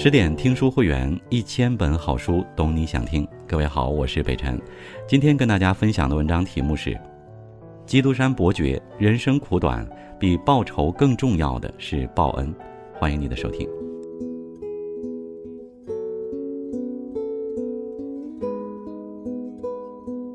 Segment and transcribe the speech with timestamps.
[0.00, 3.26] 十点听书会员，一千本好书，懂你想听。
[3.48, 4.56] 各位好，我是北辰。
[5.08, 6.90] 今天跟大家分享的文章题目是
[7.84, 9.84] 《基督山伯爵：人生苦短，
[10.16, 12.46] 比报仇更重要的是报恩》。
[12.94, 13.68] 欢迎你的收听。《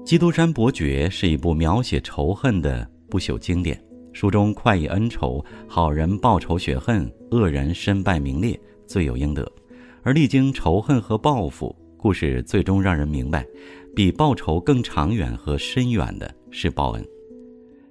[0.03, 8.59] 基督山伯爵》是一部描写仇恨的不朽经典，书中快意恩仇，好人报仇雪恨，恶人身败名裂。
[8.93, 9.52] 罪有应得，
[10.03, 13.43] 而历经仇恨和报复，故事最终让人明白，
[13.95, 17.03] 比报仇更长远和深远的是报恩。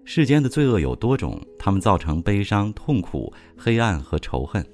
[0.05, 4.65] 世间的罪恶有多种，它们造成悲伤、痛苦、黑暗和仇恨。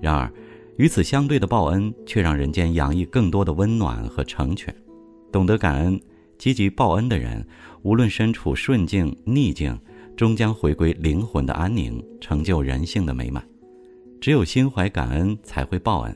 [0.00, 0.32] 然而，
[0.78, 4.74] 与此相对的报恩，却让人间洋溢更多的温暖和成全。
[5.30, 6.00] 懂得感恩、
[6.38, 7.46] 积极报恩的人，
[7.82, 9.78] 无论身处顺境逆境，
[10.16, 13.46] 终将回归灵魂的安宁，成就人性的美满。
[14.20, 16.12] 只有心怀感恩，才会报恩；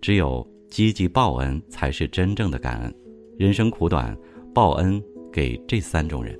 [0.00, 2.94] 只有积极报恩，才是真正的感恩。
[3.38, 4.16] 人生苦短，
[4.54, 6.38] 报恩给这三种人：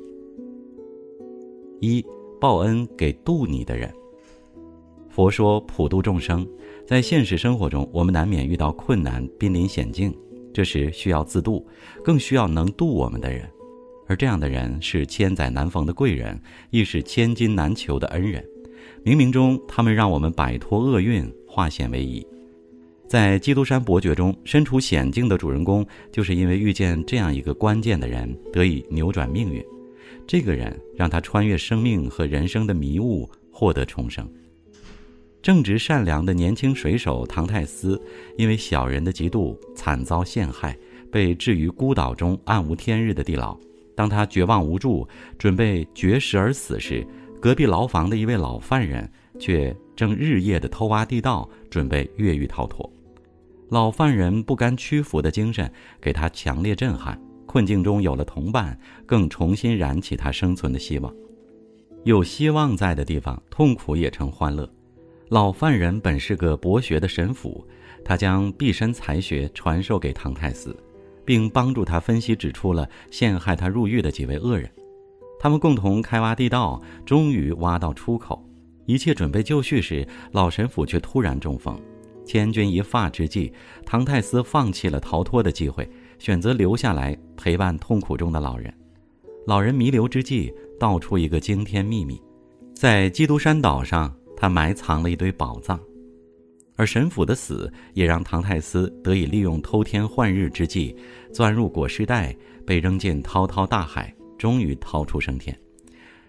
[1.80, 2.04] 一、
[2.40, 3.92] 报恩给渡你的人。
[5.08, 6.46] 佛说普度众生，
[6.86, 10.14] 在现实生活中，我们难免遇到困难，濒临险境，
[10.54, 11.66] 这时需要自渡，
[12.02, 13.48] 更需要能渡我们的人。
[14.08, 18.44] 而这样的人是千载难逢的贵人，亦是千金难求的恩人。
[19.04, 22.24] 冥冥中，他们让我们摆脱厄运，化险为夷。
[23.08, 29.60] 在《基督山伯爵》中，身处险境的主人公，就是因为遇见这样一个关键的人，得以扭转命运。
[30.24, 34.24] 这个人让他穿越生命和人生的迷雾，获得重生。
[35.42, 38.00] 正直善良的年轻水手唐泰斯，
[38.38, 40.78] 因为小人的嫉妒，惨遭陷害，
[41.10, 43.58] 被置于孤岛中暗无天日的地牢。
[43.96, 45.06] 当他绝望无助，
[45.36, 47.04] 准备绝食而死时，
[47.42, 52.88] 隔壁牢房的一位老犯人却正日夜的偷挖地道，准备越狱逃脱。
[53.68, 55.68] 老犯人不甘屈服的精神
[56.00, 61.12] 给他强烈震撼，困境中有了同伴，更重新燃起他生存的希望。
[62.04, 64.72] 有希望在的地方，痛苦也成欢乐。
[65.28, 67.66] 老犯人本是个博学的神父，
[68.04, 70.76] 他将毕生才学传授给唐太斯，
[71.24, 74.70] 并帮助他分析指出了陷害他入狱的几位恶人。
[75.42, 78.40] 他们共同开挖地道，终于挖到出口。
[78.86, 81.76] 一切准备就绪时，老神父却突然中风。
[82.24, 83.52] 千钧一发之际，
[83.84, 88.72] 唐泰斯放弃了逃脱的机会，选择留下来陪伴痛苦中的老人。
[89.44, 92.22] 老人弥留之际，道出一个惊天秘密：
[92.72, 95.76] 在基督山岛上，他埋藏了一堆宝藏。
[96.76, 100.96] 而神父的死，也让唐泰斯得以利用偷天换日之际，
[101.32, 102.32] 钻入裹尸袋，
[102.64, 104.14] 被扔进滔滔大海。
[104.42, 105.56] 终于逃出升天。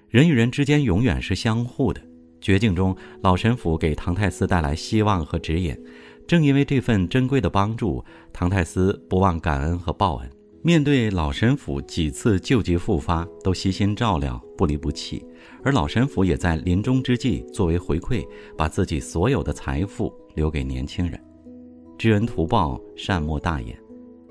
[0.07, 2.00] 人与人之间永远是相互的。
[2.40, 5.75] 绝境中，老神父给唐太斯带来希望和指引。
[6.28, 10.29] 正因为这份珍贵的帮助，唐太斯不忘感恩和报恩。
[10.62, 15.25] 面对老神父几次旧疾复发，都悉心照料，不离不弃。
[15.63, 18.23] 而老神父也在临终之际，作为回馈，
[18.56, 21.19] 把自己所有的财富留给年轻人。
[21.97, 23.83] 知恩图报，善莫大焉。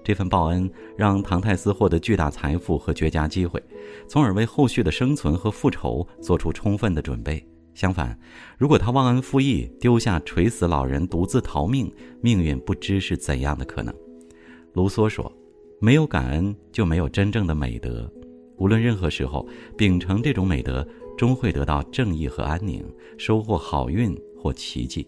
[0.05, 3.63] 这份报恩让唐泰斯获得巨大财富和绝佳机会，
[4.09, 7.45] 从而为后续的生存和复仇做出充分的准备。
[7.75, 8.19] 相反，
[8.59, 11.91] 如果他忘恩负义，丢下垂死老人独自逃命，
[12.21, 13.95] 命运不知是怎样的可能。
[14.75, 15.33] 卢梭说
[15.81, 18.13] ：“没有感恩，就没有真正的美德。
[18.59, 19.47] 无论任何时候，
[19.77, 20.87] 秉承这种美德，
[21.17, 22.85] 终会得到正义和安宁，
[23.17, 25.07] 收获好运或奇迹。”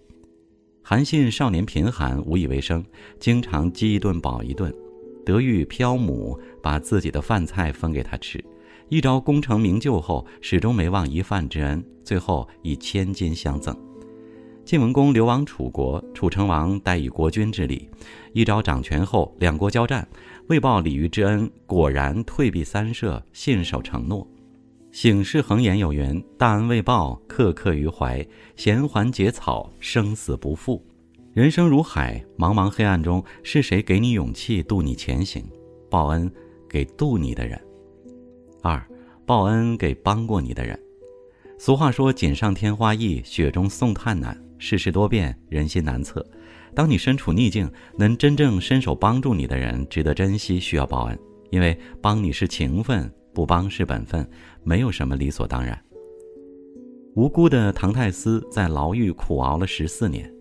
[0.83, 2.85] 韩信少年贫寒，无以为生，
[3.19, 4.75] 经常饥一顿饱一顿。
[5.25, 8.45] 德育漂母把自己的饭菜分给他吃，
[8.89, 13.77] 一朝功成名就后，始终没忘一饭之恩，最后以千金相赠。
[14.65, 17.89] 晋文公流亡楚国，楚成王待以国君之礼，
[18.33, 20.09] 一朝掌权后，两国交战，
[20.49, 24.27] 为报礼遇之恩，果然退避三舍，信守承诺。
[24.91, 28.25] 醒世恒言有云：“大恩未报，刻刻于怀；
[28.57, 30.81] 衔环结草，生死不负。”
[31.35, 35.45] 人生如海，茫茫黑暗中，是谁给你勇气渡你前行？
[35.91, 36.33] 报恩
[36.69, 37.61] 给渡你的人。
[38.63, 38.81] 二，
[39.27, 40.79] 报恩给帮过你的人。
[41.59, 46.25] 俗话说：“锦上添花易，雪中送炭难。”世事多变，人心难测。
[46.73, 51.19] 当你身处逆境，能真正伸手帮助你的人，值得珍惜，需要报恩。
[51.51, 54.25] 因为帮你是情分，不帮是本分，
[54.63, 55.77] 没有什么理所当然。
[57.17, 60.33] 无辜的唐泰斯在牢狱苦熬了十四年。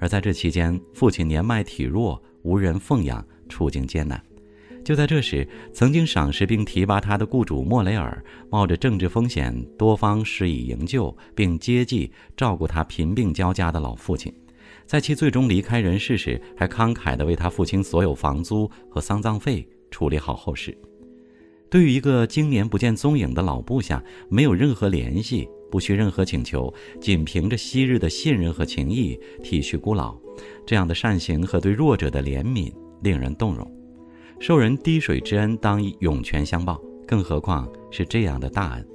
[0.00, 4.20] 而在这期间，父亲年迈体弱，无人奉养，处境艰难。
[4.82, 14.34] 就在这时，曾经赏识并提拔他的雇主莫雷尔，冒着政治风险，多方施以营救，并接济照顾他贫病交加的老父亲。
[14.86, 20.76] 在其最终离开人世时，还慷慨地为他付清所有房租和丧葬费处理好后事。
[21.68, 30.16] 对于一个经年不见踪影的老部下，没有任何联系，不需任何请求，仅凭着昔日的信任和情谊，体恤孤老，
[30.66, 32.72] 这样的善行和对弱者的怜悯，
[33.02, 33.70] 令人动容。
[34.38, 38.86] 受人滴水之恩，当以涌泉相报，更何况是这样的大恩。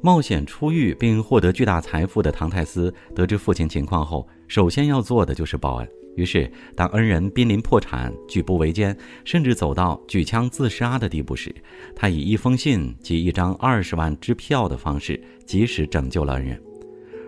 [0.00, 5.88] 冒险出狱并获得巨大财富的唐泰斯，得知父亲情况后，首先要做的就是报恩。
[6.18, 11.54] 于是，当恩人濒临破产、举步维艰，甚至走到举枪自杀的地步时，
[11.94, 16.60] 他以一封信及一张二十万支票的方式，及时拯救了恩人。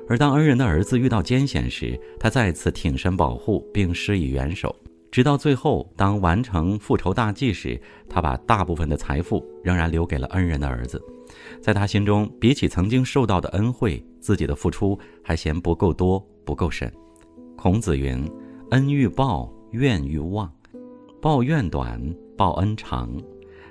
[0.09, 4.75] 而当恩人的儿子遇到艰险时，他再次挺身保护并施以援手，
[5.09, 11.01] 直到最后，当完成复仇大计时，他把大部分的财富仍然留给了恩人的儿子。
[11.63, 16.93] 在他心中，比起曾经受到的恩惠，自己的付出还嫌不够多、不够深。
[17.57, 18.29] 孔子云。
[18.71, 20.49] 恩欲报，怨欲忘，
[21.21, 22.01] 报怨短，
[22.37, 23.11] 报恩长。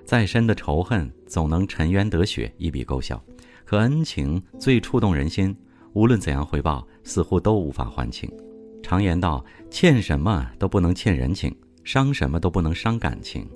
[0.04, 3.16] 再深的仇恨，总能沉冤得雪，一笔勾销；
[3.64, 5.56] 可恩情最触动人心，
[5.94, 8.30] 无论怎样回报，似乎都无法还清。
[8.84, 9.42] 常言道：
[9.72, 11.56] 欠什么都不能欠人情，
[11.86, 13.50] 伤什么都不能伤感情，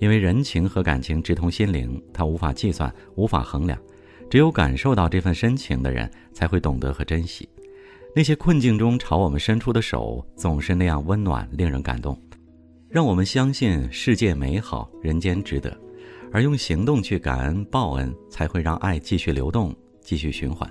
[0.00, 3.78] 因为人情和感情直通心灵，它无法计算，无法衡量。
[4.28, 7.48] 只有感受到这份深情的人，才会懂得和珍惜。
[8.18, 12.20] 那些困境中朝我们伸出的手，总是那样温暖，令人感动，
[12.88, 15.72] 让我们相信世界美好，人间值得。
[16.32, 20.68] 而用行动去感恩报恩，才会让爱继续流动，继续循环。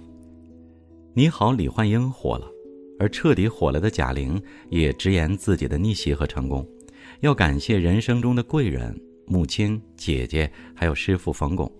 [1.14, 2.52] 你好，李焕英火了，
[3.00, 6.68] 而彻底火了的贾玲也直言自己的逆袭和成功，
[7.22, 8.94] 要感谢人生中的贵人、
[9.26, 11.72] 母亲、姐姐，还有师傅冯巩。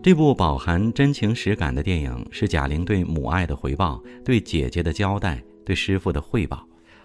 [0.00, 6.64] 这部饱含真情实感的电影是贾玲对母爱的回报，对姐姐的交代，对师傅的汇报。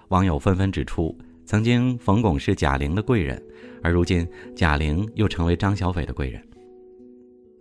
[0.10, 3.42] 网友纷纷指出，曾经冯巩是贾玲的贵人，
[3.81, 6.42] 而如今贾玲又成为张小斐的贵人。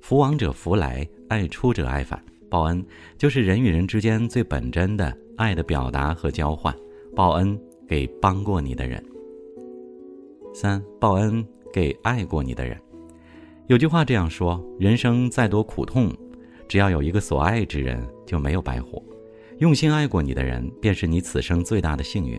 [0.03, 2.23] 福往者福来，爱出者爱返。
[2.51, 2.85] 报恩
[3.17, 6.75] 就是人与人之间最本真的爱的表达和交换。
[7.17, 7.59] 报恩
[7.89, 9.03] 给帮过你的人。
[10.53, 12.79] 三，报恩给爱过你的人。
[13.69, 16.13] 有句话这样说：人生再多苦痛，
[16.69, 19.01] 只要有一个所爱之人，就没有白活。
[19.59, 22.39] 用心爱过你的人，便是你此生最大的幸运。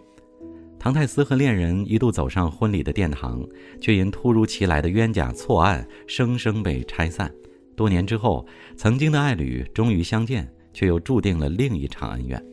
[0.78, 3.42] 唐泰斯和恋人一度走上婚礼的殿堂，
[3.80, 7.34] 却因突如其来的冤假错案，生生被拆散。
[7.74, 12.46] 多年之后，曾经的爱侣终于相见，却又注定了另一场恩怨。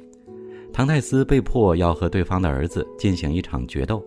[0.72, 4.02] 唐泰斯被迫要和对方的儿子进行一场决斗。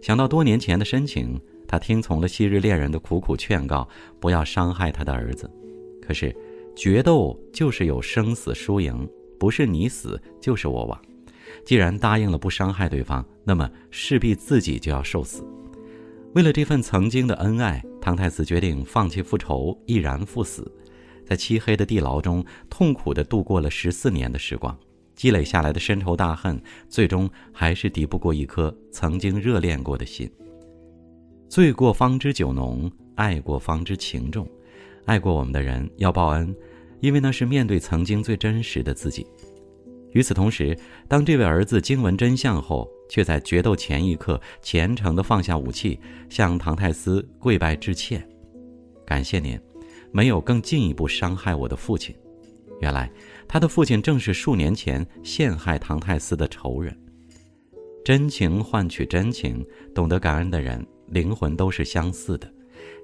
[0.00, 1.38] 想到多年前的深情。
[1.66, 3.88] 他听从了昔日恋人的苦苦劝告，
[4.20, 5.50] 不要伤害他的儿子。
[6.00, 6.34] 可是，
[6.76, 9.08] 决斗就是有生死输赢，
[9.38, 11.00] 不是你死就是我亡。
[11.64, 15.46] 既然答应了不伤害对方，那么势必自己就要受死。
[16.34, 20.70] 为了这份曾经的恩爱，唐太子决定放弃复仇，毅然赴死。
[21.24, 24.76] 在漆黑的地牢中，痛苦地度过了十四年的时光，
[25.14, 30.30] 积累下来的深仇大恨，最终还是抵不过一颗曾经热恋过的心。
[31.48, 34.48] 醉过方知酒浓，爱过方知情重。
[35.04, 36.54] 爱过我们的人要报恩，
[37.00, 39.26] 因为那是面对曾经最真实的自己。
[40.12, 40.76] 与此同时，
[41.08, 48.26] 当这位儿子惊闻真相后，却在决斗前一刻虔诚地放下武器，向唐太斯跪拜致歉
[49.04, 49.60] ：“感谢您，
[50.12, 52.14] 没有更进一步伤害我的父亲。”
[52.80, 53.10] 原来，
[53.46, 56.96] 他的父亲正是数年前陷害唐太斯的仇人。
[58.04, 59.64] 真情换取真情，
[59.94, 60.84] 懂得感恩的人。
[61.06, 62.52] 灵魂都是相似的，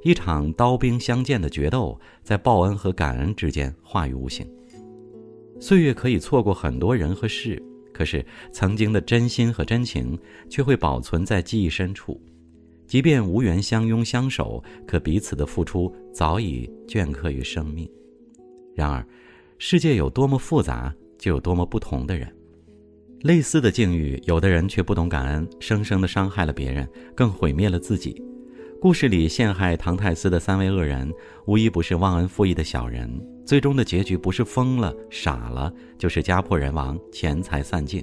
[0.02, 4.46] 一场刀兵相见的决斗，在报恩和感恩之间化于无形。
[5.60, 12.20] 岁月可以错过很多人和事，可是曾经的真心和真情却会保存在记忆深处。
[12.86, 17.88] 即便无缘相拥相守，可彼此的付出早已镌刻于生命。
[18.74, 19.06] 然而，
[19.58, 22.34] 世界有多么复杂，就有多么不同的人。
[23.22, 28.22] 类似的境遇，有的人却不懂感恩，生生的伤害了别人，更毁灭了自己。
[28.80, 31.12] 故事里陷害唐太斯的三位恶人，
[31.46, 33.10] 无一不是忘恩负义的小人，
[33.44, 38.02] 最终的结局不是疯了、傻了，就是家破人亡、钱财散尽。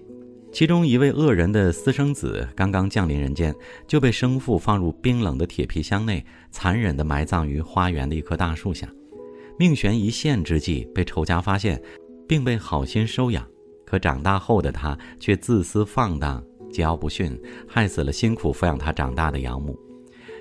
[0.52, 3.54] 其中一位恶人的私生子刚刚降临人间，
[3.88, 8.88] 就被生父放入冰冷的铁皮箱内，残忍地埋葬于花园的一棵大树下。
[9.58, 11.82] 命悬一线之际，被仇家发现，
[12.28, 13.44] 并被好心收养。
[13.88, 19.80] 可长大后的他却自私放荡、桀骜不驯，害死了辛苦抚养他长大的养母。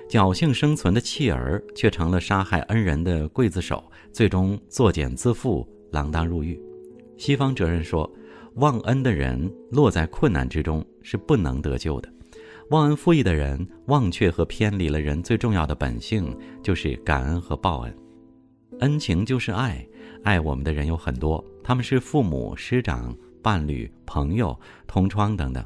[0.09, 6.61] 侥幸生存的弃儿却成了杀害恩人的刽子手，最终作茧自缚，锒铛入狱。
[7.17, 8.09] 西方哲人说，
[8.55, 12.09] 忘恩的人落在困难之中是不能得救的。
[12.69, 17.97] 忘恩负义的人忘却和偏离了人最重要的本性，就是感恩和报恩。
[18.79, 19.87] 恩情就是爱，
[20.23, 25.63] 爱我们的人有很多，他们是父母、师长、伴侣、朋友、同窗等等。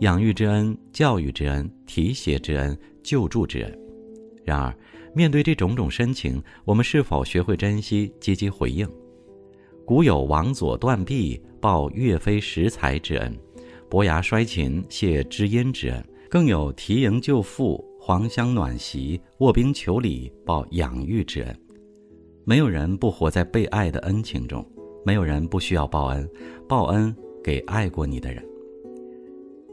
[0.00, 3.78] 养育之恩、教育之恩、提携之恩、救助之恩。
[4.44, 4.74] 然而，
[5.14, 8.88] 面对这种种深情，我们是否学会珍惜、积极回应？
[9.84, 13.36] 古有王佐断臂报岳飞拾柴之恩，
[13.90, 21.60] 伯牙摔琴谢知音之恩，更有提营救父、黄香暖席、卧冰求鲤报养育之恩。
[22.44, 24.66] 没有人不活在被爱的恩情中，
[25.04, 26.28] 没有人不需要报恩，
[26.68, 28.44] 报恩给爱过你的人。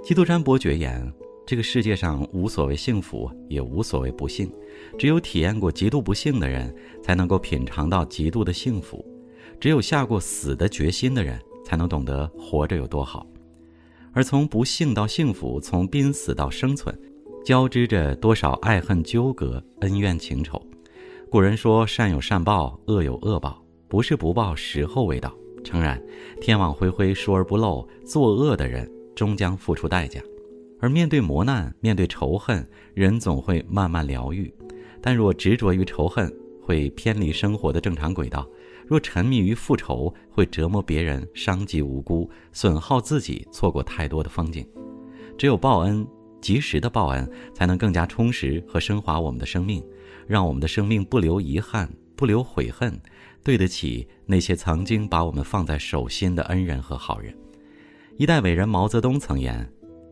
[0.03, 1.11] 基督山伯爵言：
[1.45, 4.51] 这个世界上无所谓幸福，也无所谓不幸，
[4.97, 9.03] 只有体验过极度不幸的人，才能够品尝到极度的幸福；
[9.59, 13.27] 只有下过死的决心的人，才能懂得活着有多好。
[14.13, 16.97] 而从不幸到幸福，从濒死到生存，
[17.45, 20.59] 交织着多少爱恨纠葛、恩怨情仇。
[21.29, 26.01] 古人说：“善有善报，恶有恶报，不是不报，时候未到。”诚然，
[26.39, 28.89] 天网恢恢，疏而不漏，作恶的人。
[29.15, 30.21] 终将付出代价，
[30.79, 34.49] 而面对磨难，面对仇恨，人总会慢慢疗愈。
[35.01, 38.47] 但若执着于仇恨，会偏离生活的正常轨道；
[38.87, 44.65] 若沉迷于复仇，会折磨别人，伤及无辜，损耗自己，错过太多的风景。
[45.37, 46.07] 只有报恩，
[46.39, 49.83] 及时的报恩，才能更加充实和升华我们的生命，
[50.25, 52.99] 让我们的生命不留遗憾，不留悔恨，
[53.45, 57.33] 对得起那些曾经把我们放在手心的恩人和好人。
[58.17, 59.65] 一代伟人毛泽东曾言：“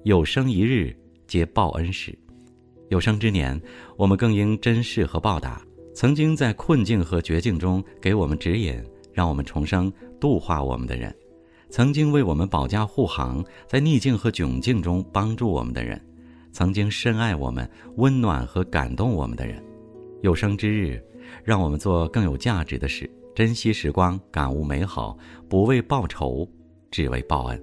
[0.06, 0.96] 有生一日，
[1.28, 2.18] 皆报恩时。”
[2.88, 3.62] 有生之年，
[3.98, 5.62] 我们更应珍视和报答
[5.94, 11.12] 曾经在困境和绝境中给我们指引、让我们重生、度化我们的人；
[11.70, 16.00] 曾经为我们保驾护航，在逆境和窘境中帮助我们的人；
[16.54, 19.62] 曾经深爱我们、温暖和感动我们的人。
[20.22, 21.04] 有生之日，
[21.44, 25.18] 让我们做更有价值的事，珍惜时光，感悟美好，
[25.48, 26.48] 不为报仇，
[26.92, 27.62] 只为报恩。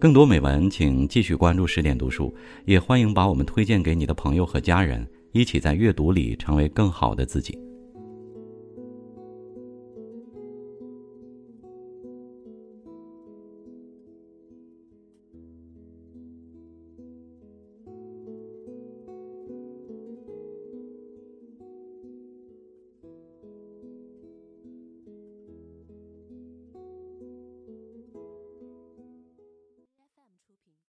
[0.00, 2.34] 更多美文，请继续关注十点读书，
[2.66, 7.58] 也欢迎把我们推荐给你的朋友和家人，一起在阅读里成为更好的自己。